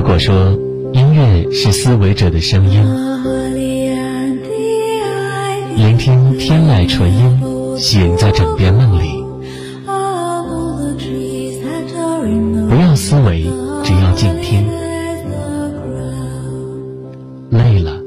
[0.00, 0.34] 如果说
[0.94, 2.82] 音乐是思维者的声音，
[5.76, 7.38] 聆听天籁纯音，
[7.76, 9.22] 醒在枕边梦里。
[12.66, 13.44] 不要思维，
[13.84, 14.66] 只要静听。
[17.50, 18.00] 累了，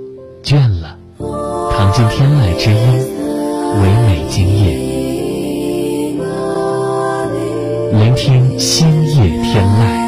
[0.43, 0.97] 倦了，
[1.77, 2.77] 躺进天籁之音，
[3.83, 4.79] 唯美今夜，
[7.91, 10.02] 聆听星夜天籁。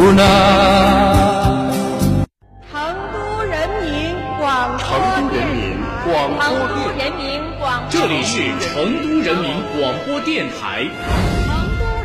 [0.00, 0.24] 无奈。
[2.72, 4.88] 成都人民广成
[5.28, 5.76] 都人民
[6.06, 10.88] 广播成都电人民广这里是成都人民广播电台。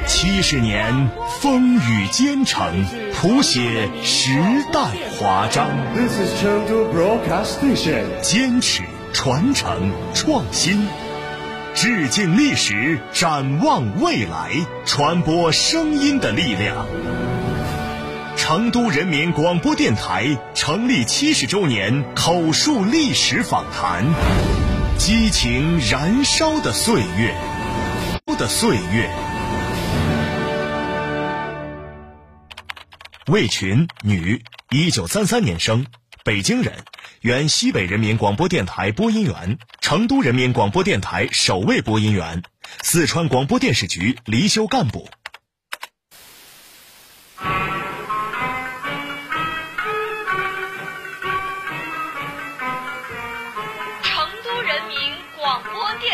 [0.06, 4.30] 七十年风雨兼程，谱写时
[4.74, 4.82] 代
[5.18, 8.04] 华章，This is Chengdu Broadcast Station.
[8.22, 10.86] 坚持传承创新，
[11.74, 14.52] 致敬历史，展望未来，
[14.86, 16.86] 传播声音的力量。
[18.48, 24.06] 成都人民广播电台成立七十周年口述历史访谈，
[25.00, 27.36] 激情燃烧的岁月，
[28.38, 29.10] 的岁月。
[33.26, 35.88] 魏群，女，一九三三年生，
[36.24, 36.72] 北京人，
[37.22, 42.44] 原西北人民广播电台播音员，成都人民广播电台首位播音员，
[42.84, 45.09] 四川广播电视局离休干部。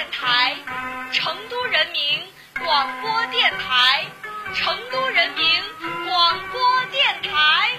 [0.01, 0.55] 电台，
[1.11, 2.01] 成都人民
[2.65, 4.03] 广播电台，
[4.55, 5.45] 成都人民
[6.07, 7.69] 广播电台。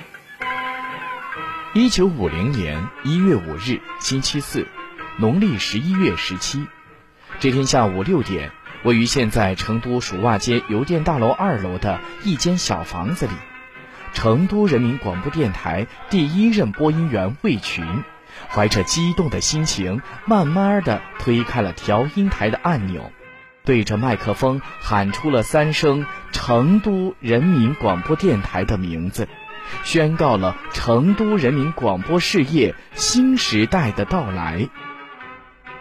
[1.74, 4.68] 一九五零年一月五日，星期四，
[5.18, 6.64] 农历十一月十七，
[7.40, 8.52] 这天下午六点，
[8.84, 13.32] 位于现在成都蜀袜街邮电大楼二楼的一间小房子里，
[14.12, 18.04] 成都人民广播电台第一任播音员魏群，
[18.48, 23.12] 怀着激动的心情，慢慢的推开了调音台的按钮，
[23.64, 29.28] 对着麦克风喊出了三声成都人民广播电台的名字。
[29.84, 34.68] 宣告了成都人民广播事业新时代的到来。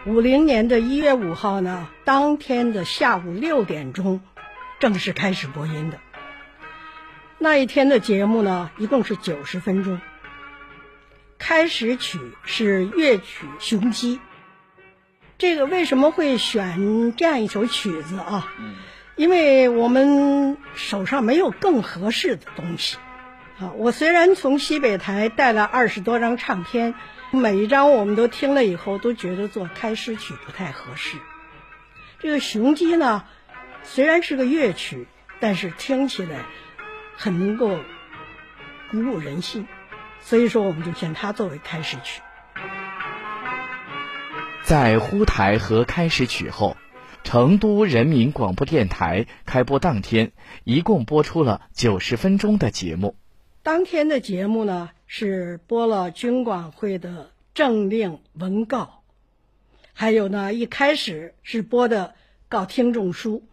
[0.06, 4.22] 五零年的一月五号呢，当天的下午六点钟，
[4.80, 5.98] 正式开始播音的。
[7.40, 10.00] 那一天的节目呢，一共是九十分钟。
[11.42, 14.18] 开始曲是乐曲《雄鸡》，
[15.40, 18.54] 这个为什么会选这样一首曲子啊？
[19.16, 22.98] 因为我们手上没有更合适的东西。
[23.60, 26.94] 啊，我虽然从西北台带了二十多张唱片，
[27.32, 31.18] 每一张我们都听了以后，都觉得做开始曲不太合适。
[32.20, 33.26] 这个雄鸡呢，
[33.84, 35.08] 虽然是个乐曲，
[35.40, 36.46] 但是听起来
[37.18, 37.80] 很能够
[38.92, 39.66] 鼓舞人心，
[40.22, 42.22] 所以说我们就选它作为开始曲。
[44.64, 46.78] 在呼台和开始曲后，
[47.24, 50.32] 成都人民广播电台开播当天，
[50.64, 53.16] 一共播出了九十分钟的节目。
[53.64, 59.04] 当天的节目呢是播了军管会的政令文告，
[59.94, 62.16] 还有呢一开始是播的
[62.48, 63.44] 告听众书，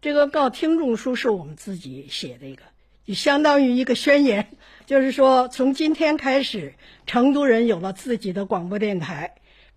[0.00, 2.68] 这个告听众书是我们自己写的一个，就
[3.14, 4.48] 相当于一个宣言，
[4.86, 6.74] 就是说从今天开始，
[7.06, 9.34] 成都人有了自己的广播电台，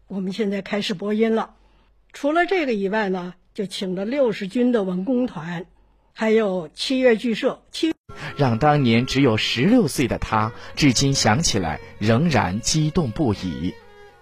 [0.07, 1.55] 我们现在开始播音了。
[2.11, 5.65] 除了这个以外呢，就请了六十军的文工团，
[6.13, 7.93] 还有七月剧社七。
[8.35, 13.75] 让当年只有十六岁的他，至今想起来仍然激动不已。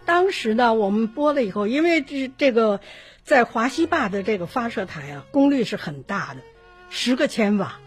[0.06, 2.82] 当时呢，我们播了以后，因为这这个
[3.24, 6.42] 在华西坝的这个发射台啊，功率是很大的，
[6.90, 7.80] 十个千瓦。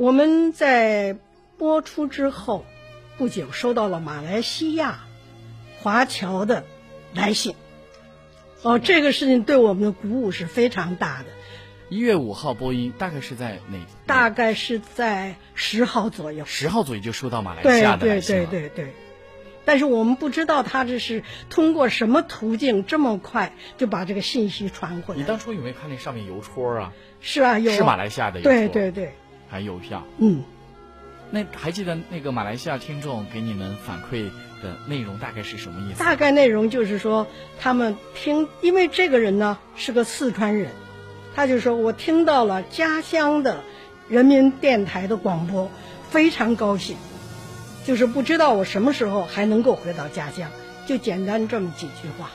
[0.00, 1.18] 我们在
[1.58, 2.64] 播出之后
[3.18, 5.00] 不久，收到了马来西亚
[5.78, 6.64] 华侨的
[7.12, 7.54] 来信。
[8.62, 11.26] 哦，这个事情对我们的鼓舞是非常大的。
[11.90, 13.78] 一月五号播音，大概是在哪？
[14.06, 16.46] 大概是在十号左右。
[16.46, 18.46] 十号左右就收到马来西亚的来对信了。
[18.46, 18.94] 对对对。
[19.66, 25.20] 但是我们不知道他这是通过什么途径这么快就把这个信息传回来。
[25.20, 26.94] 你当初有没有看那上面邮戳啊？
[27.20, 29.12] 是啊，有是马来西亚的邮戳，对对对，
[29.50, 30.06] 还邮票。
[30.18, 30.42] 嗯，
[31.30, 34.30] 那还记得那个马来西亚听众给你们反馈
[34.62, 35.98] 的内容大概是什么意思？
[35.98, 37.26] 大概内容就是说，
[37.58, 40.70] 他们听，因为这个人呢是个四川人，
[41.34, 43.62] 他就说我听到了家乡的
[44.08, 45.70] 人民电台的广播，
[46.10, 46.96] 非常高兴，
[47.84, 50.50] 就是不知道我什么时候还能够回到家乡，
[50.86, 52.30] 就简单这么几句话。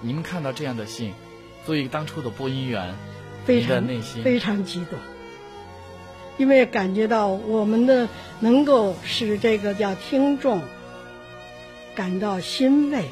[0.00, 1.12] 你们看到这样的信，
[1.64, 2.94] 作为当初的播音员，
[3.44, 4.98] 非常内心非常激动，
[6.42, 8.08] 因为感觉到我们的
[8.40, 10.60] 能够使这个叫听众
[11.94, 13.08] 感到欣慰，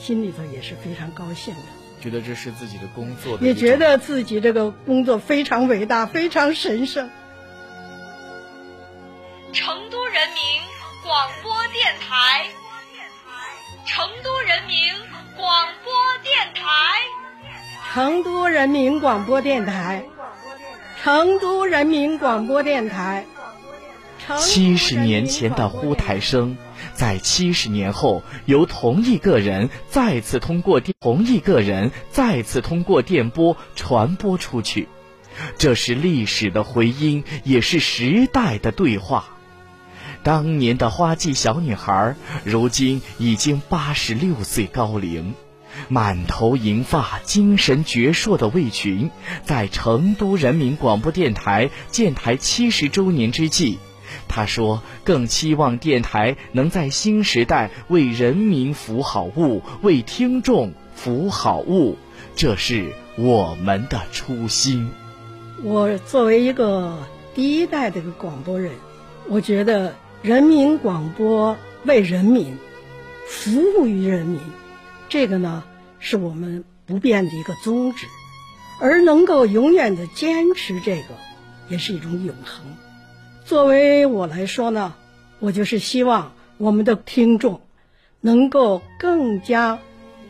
[0.00, 1.60] 心里头也是非常高兴的，
[2.00, 7.10] 觉得这是自己的工作的也觉得自己这个工作非常伟大，非常神圣。
[9.52, 10.42] 成都人民
[11.04, 12.46] 广播电台，
[13.84, 14.90] 成都人民
[15.36, 15.92] 广播
[16.22, 16.62] 电台，
[17.92, 20.06] 成都人民广播电台，
[21.08, 23.24] 成都人民广播电台。
[24.36, 26.58] 七十年前的呼台声，
[26.92, 34.86] 在七十年后由同一个人再次通过电同一个人再次通过电波传播出去，
[35.56, 39.24] 这是历史的回音，也是时代的对话。
[40.22, 45.32] 当年的花季小女孩，如今已经八十六岁高龄，
[45.88, 49.10] 满头银发、精神矍铄的魏群，
[49.44, 53.78] 在成都人民广播电台建台七十周年之际，
[54.26, 61.96] 他说：“更期望电台能在新时代为人民服好务，为听众服好务，
[62.34, 64.90] 这是我们的初心。”
[65.62, 66.98] 我作为一个
[67.34, 68.72] 第一代的一个广播人，
[69.28, 72.56] 我觉得人民广播为人民，
[73.26, 74.40] 服务于人民，
[75.08, 75.64] 这个呢
[75.98, 78.06] 是我们不变的一个宗旨，
[78.80, 81.08] 而能够永远的坚持这个，
[81.68, 82.64] 也是一种永恒。
[83.44, 84.94] 作为我来说呢，
[85.38, 87.60] 我就是希望我们的听众
[88.20, 89.78] 能够更加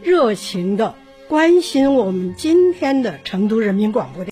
[0.03, 0.95] 热情的
[1.29, 4.27] 关心我们今天的成都人民广播电。